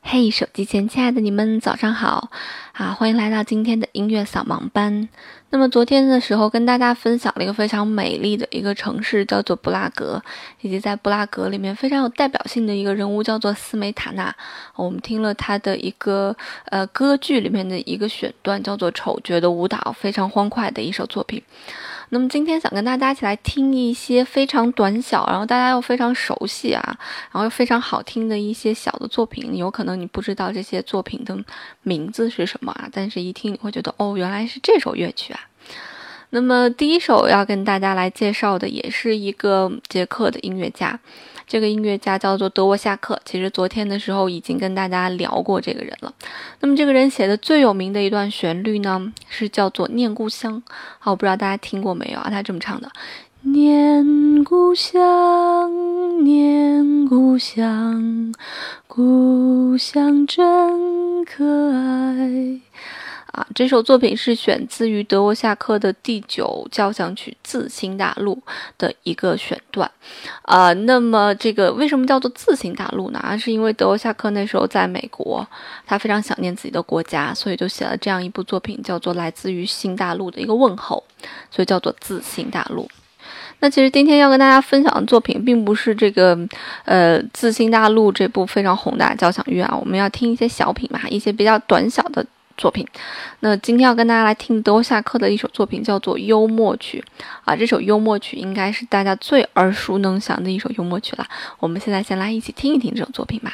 [0.00, 2.30] 嘿，手机前亲爱的你们，早上好
[2.72, 2.92] 啊！
[2.92, 5.08] 欢迎来到今天的音乐扫盲班。
[5.50, 10.22] 那么昨天的时候，跟大家分享了一个非常美丽的一个城市，叫做布拉格，
[10.62, 14.34] 以及在布拉格里面非常有代表性的一个人物，叫做斯梅塔纳。
[14.76, 16.34] 我们听了他的一个
[16.66, 21.42] 呃歌剧里面的一个选段，叫做《丑角的舞蹈》，非常欢快的一首作品。
[22.10, 26.82] 那么今天想跟大家一起来听一些非常短小，然后大家又非常熟悉啊，
[27.30, 29.56] 然后又非常好听的一些小的作品。
[29.56, 31.36] 有可能你不知道这些作品的
[31.82, 35.40] 名字是什么啊，但是一听你会觉得哦，原来是这首乐曲啊。
[36.30, 40.98] 那么第一首要跟大家来介绍的也是一个捷克的音乐家。
[41.48, 46.12] 这个音乐家叫做德沃夏克，其实昨天的时候已经跟大家聊过这个人了。
[46.60, 50.62] 那么这个人写的最有名的一段旋律呢，是叫做《念故乡》。
[50.98, 52.28] 好，我不知道大家听过没有啊？
[52.30, 52.90] 他这么唱的：
[53.42, 58.34] 念故乡，念故乡，
[58.86, 62.60] 故乡真可爱。
[63.32, 68.34] 啊，这首作品是选自于德沃夏克的第九交响曲《自新大陆》
[68.78, 69.90] 的一个选段，
[70.42, 73.18] 啊，那么这个为什么叫做《自新大陆》呢？
[73.18, 75.46] 啊，是因为德沃夏克那时候在美国，
[75.86, 81.04] 他非常想念自己的国家，所以就写了这样一部作品，叫做来自于新大陆的一个问候，
[81.50, 82.84] 所以叫做《自新大陆》。
[83.60, 86.38] 那其实今天要跟大家分享的作品，并不是这个
[86.86, 92.24] 呃《自新大陆》这部非常宏大交响乐啊，我们要听一些小品嘛，一些比较短小的。
[92.58, 92.86] 作品，
[93.40, 97.02] 那今天要跟大家来听德沃夏克的一首作品，叫做《幽默曲》
[97.44, 97.56] 啊。
[97.56, 101.24] 这首幽默曲应该是大家最耳熟能详的一首幽默曲了。
[101.60, 103.52] 我们现在先来一起听一听这首作品吧。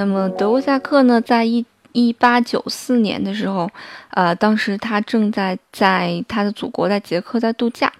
[0.00, 1.62] 那么德沃夏克呢，在一
[1.92, 3.70] 一八九四年的时候，
[4.12, 7.92] 呃，当时他正在在他的祖国在捷克在度假，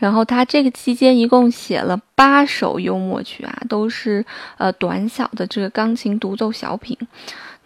[0.00, 4.24] 然后他这个期间一共写了八首幽默曲啊，都是
[4.56, 6.98] 呃短小的这个钢琴独奏小品。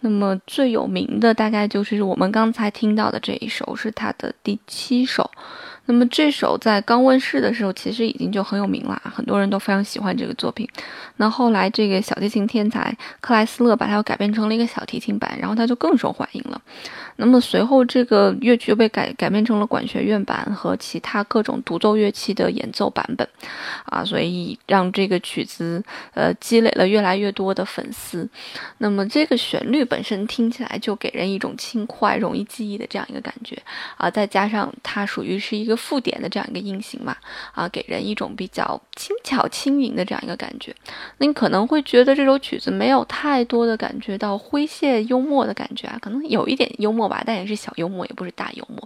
[0.01, 5.31] 那么最有名的大概就是我们刚才听到的这一首，是他的第七首。
[5.85, 10.67] 那么这首在刚问世的时候，其实已经就很有名了，很多人都非常喜欢这个作品。
[11.17, 16.61] 那后来这个小提琴天才克莱斯勒把它又改编成了一个小提琴版，然后它就更受欢迎了。
[17.15, 23.27] 那么随后这个乐曲又被改改编成了管弦乐版和其他各种独奏乐器的演奏版本，
[23.85, 25.83] 啊，所以让这个曲子
[26.15, 28.27] 呃积累了越来越多的粉丝。
[28.79, 33.55] 那么这个旋律本身听起来就给人一种轻快、容易记忆的这样一个感觉
[33.97, 37.15] 啊，再加上它属于是一个附点的这样一个音型嘛，
[37.53, 40.75] 啊，给人一种比较轻巧轻盈的这样一个感觉。
[41.19, 47.02] 那你可能会觉得这首曲子没有太多的感觉到诙谐幽默的感觉啊，可能有一点幽默。
[47.07, 48.77] 吧，但也是小幽默，也不是大幽默，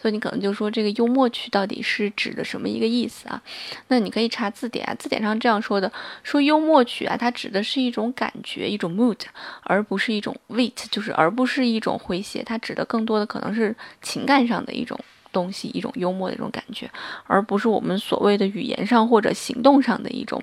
[0.00, 3.42] 所以你可能就说这个幽默曲到底是指的什么一个意思啊？
[3.88, 5.90] 那你可以查字典啊，字典上这样说的，
[6.22, 9.18] 说幽默曲啊，它指的是一种感觉，一种 mood，
[9.62, 14.98] 而不是一种 wit，就是而不是一种诙谐，它指的更多的可能是情感上的一种
[15.32, 16.90] 东西，一种幽默的一种感觉，
[17.24, 20.42] 而不是我们所谓的语言上或者行动上的一种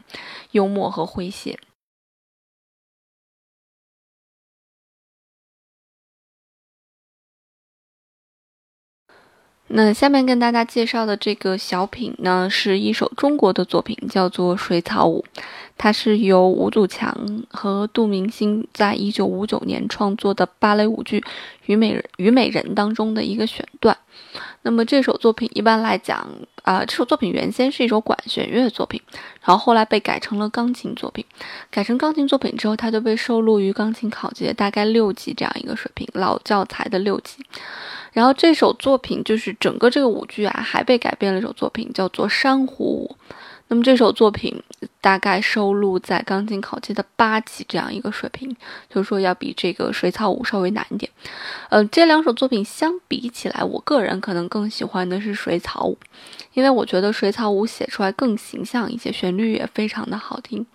[0.51, 1.57] 幽默和诙谐。
[9.73, 15.23] 那下面跟大家介绍的这个小品呢，是一首中国的作品，叫做《水草舞》，
[15.77, 17.15] 它是由吴祖强
[17.50, 21.21] 和杜明星在一九五九年创作的芭蕾舞剧
[21.65, 23.97] 《虞美人》虞美人当中的一个选段。
[24.63, 26.27] 那么这首作品一般来讲
[26.63, 29.01] 啊，这首作品原先是一首管弦乐作品，
[29.41, 31.25] 然后后来被改成了钢琴作品。
[31.69, 37.43] 改成钢琴作品之后，它就被收录于钢琴考级大概六级这样一个水平，老教材的六级。
[38.13, 43.15] 然后这首作品就是整个这个舞剧啊，还被改编了一首作品，叫做《珊瑚舞》。
[43.69, 44.61] 那么这首作品
[45.01, 48.56] 大概收录在钢琴考级的八级这样一个水平，
[48.88, 51.12] 就是说要比这个水草舞稍微难一点。
[51.69, 55.98] 呃，这两首作品相比起来，我个人可能更喜欢的是水草舞，
[56.53, 60.65] 因为我觉得水草舞写出来更形象一些，旋律也非常的好听。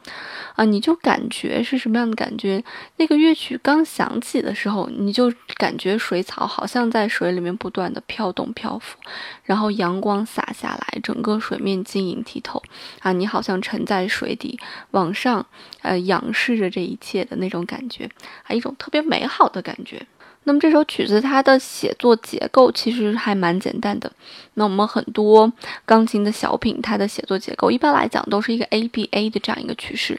[0.56, 2.64] 啊，你就感觉是什么样的感觉？
[2.96, 8.96] 那个乐曲刚响起的时候，你就感觉水草好像在水里面不断的飘动漂浮，
[9.44, 12.62] 然后阳光洒下来，整个水面晶莹剔透。
[13.00, 14.58] 啊，你好像沉在水底，
[14.92, 15.44] 往上，
[15.82, 18.08] 呃，仰视着这一切的那种感觉，
[18.44, 20.06] 啊，一种特别美好的感觉。
[20.44, 24.10] 那么这首曲子它的写作结构其实还蛮简单的。
[24.54, 25.52] 那我们很多
[25.84, 30.18] 钢琴的小品，它的写作结构一般来讲都是一个 A B A 的这样一个曲式。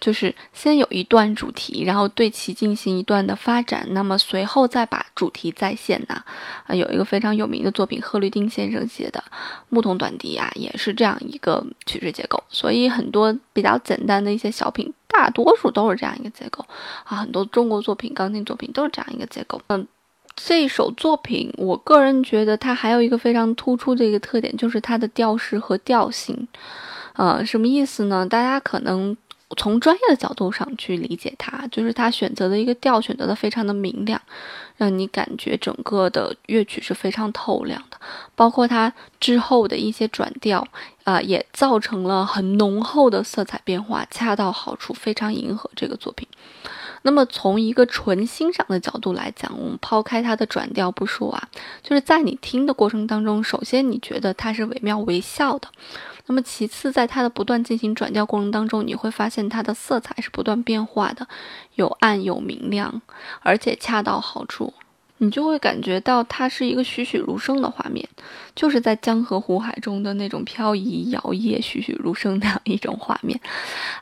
[0.00, 6.22] 就是先有一段主题，然后对其进行一段的发展，那么随后再把主题再现呐。
[6.66, 9.22] 啊，有一个非常有名的作品，贺绿汀先生写的
[9.68, 12.40] 《牧童短笛》啊，也是这样一个曲式结构。
[12.48, 16.64] 所以很多比较简单的一些小品，大多数都是这样一个结构
[17.02, 17.16] 啊。
[17.16, 19.60] 很多中国作品、钢琴作品都是这样一个结构。
[19.66, 19.84] 嗯，
[20.36, 26.46] 这首作品，我个人觉得它还有一个非常突出的一个特点，就是它的调式和调性。
[27.14, 28.24] 呃，什么意思呢？
[28.24, 29.16] 大家可能。
[29.56, 34.20] 从专业的角度上去理解它，就是他选择的一个调选择的非常的明亮，
[34.76, 37.98] 让你感觉整个的乐曲是非常透亮的，
[38.34, 40.66] 包括它之后的一些转调
[41.04, 46.28] 啊，也造成了很浓厚的色彩变化，恰到好处，非常迎合这个作品。
[47.08, 51.48] 那么从一个纯欣赏的角度来讲，我们抛开它的转调不说啊，
[51.82, 55.68] 就是在你听的过程当中，首先你觉得它是惟妙惟肖的。
[56.26, 61.26] 那么其次，在它的不断进行转调过程当中，你会发现它的色彩是不断变化的，
[61.76, 63.00] 有暗有明亮，
[63.40, 64.74] 而且恰到好处，
[65.18, 68.08] 你就会感觉到它是一个栩栩如生的画面，
[68.54, 73.38] 就是在江河湖海中的那种飘移摇曳、栩栩如生那样一种画面，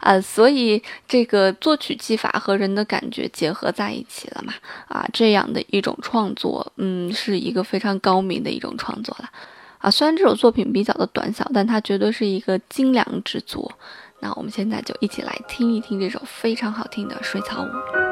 [0.01, 4.53] 啊，所以这个作曲技法和人的感觉结合在一起了嘛，
[4.89, 9.31] 啊，这样的一种创作，嗯，是一个非常高明的一种创作了。
[9.79, 13.73] 啊，虽然这首作品比较的短小，但它绝对是一个精良之作。
[14.21, 18.06] 那我们现在就一起来听一听这首非常好听的水草舞。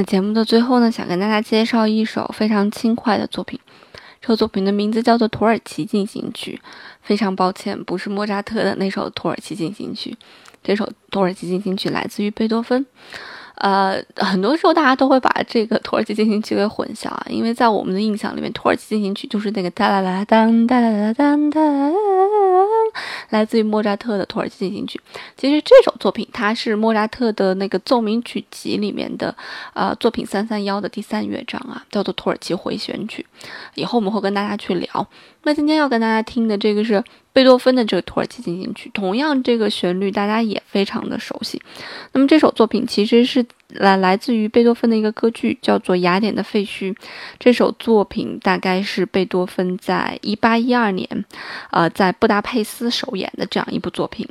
[0.00, 3.60] 那节目的最后呢，想跟大家介绍一首非常轻快的作品。
[4.22, 6.58] 这个作品的名字叫做《土耳其进行曲》。
[7.02, 10.12] 非常抱歉，不是莫扎特的那首《土耳其进行曲》。
[10.64, 12.86] 这首《土耳其进行曲》来自于贝多芬。
[13.60, 21.60] 呃，很多时候大家都会把这个《土耳其进行曲》给混淆啊，因为在我们的印象里面，《土耳其进行曲》就是那个哒啦啦当哒啦啦当哒。
[23.28, 25.00] 来自于莫扎特的《土耳其进行曲》，
[25.36, 29.32] 其实这首作品它是莫扎特的那个奏鸣曲集里面的，
[29.74, 33.24] 呃，作品三三幺的第三乐章啊，叫做《土耳其回旋曲》。
[33.74, 35.06] 以后我们会跟大家去聊。
[35.42, 41.60] 那今天要跟大家听的这个是贝多芬的这个《土耳其进行曲》，同样这个旋律大家也非常的熟悉。
[42.12, 46.92] 那么这首作品其实是来来自于贝多芬的一个歌剧，叫做《雅典的废墟》。
[47.38, 51.24] 这首作品大概是贝多芬在一八一二年，
[51.70, 54.28] 呃，在布达佩斯首演的这样一部作品。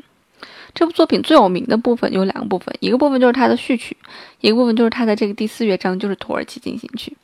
[0.76, 3.98] 这部作品最有名的部分有两个部分，一个部分就是它的序曲，
[4.42, 7.18] 一个部分就是它的这个第四乐章，就是《土耳其进行曲》。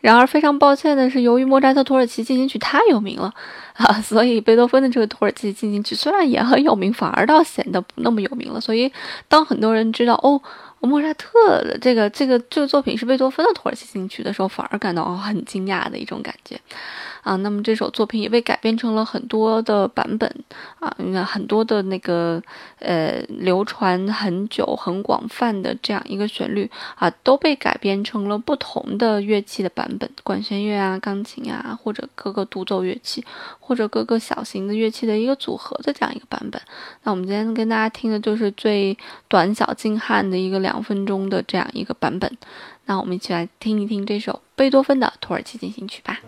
[0.00, 3.32] 然而非常抱歉的是，由于莫扎特《土耳其进行曲》太有名了
[3.74, 8.60] 啊，所以贝多芬的这个《土耳其进行曲》虽然也很有名，反而倒显得不那么有名了。
[8.60, 8.92] 所以
[9.28, 10.40] 当很多人知道哦。
[10.80, 16.56] 莫扎特的这个这个这个作品是贝多芬的土耳其进行曲的时候，反而感到很惊讶的一种感觉，
[17.28, 20.32] 啊，那么这首作品也被改编成了很多的版本，
[20.78, 22.42] 啊，那很多的那个
[22.78, 33.22] 呃流传很久很广泛的这样一个旋律啊，都被改编成了不同的乐器的版本，管弦乐啊、钢琴啊，或者各个独奏乐器，
[33.60, 36.62] 或者各个小型的乐器的一个组合的这样一个版本。
[37.02, 38.96] 那我们今天跟大家听的就是最
[39.28, 40.68] 短小精悍的一个两。
[40.68, 42.30] 两分钟的这样一个版本，
[42.84, 46.20] 那我们一起来听一听这首贝多芬的《土耳其进行曲》吧。